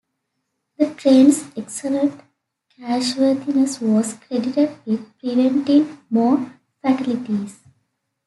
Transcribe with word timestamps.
The 0.77 0.95
train's 0.95 1.43
excellent 1.55 2.21
crashworthiness 2.75 3.79
was 3.83 4.13
credited 4.15 4.71
with 4.87 5.15
preventing 5.19 5.95
more 6.09 6.51
fatalities. 6.81 7.59